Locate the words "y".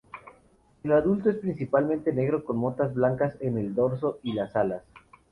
4.23-4.33